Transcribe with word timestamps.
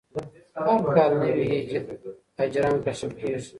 هر 0.65 0.79
کال 0.95 1.11
نوي 1.21 1.57
اجرام 2.43 2.75
کشف 2.85 3.11
کېږي. 3.19 3.49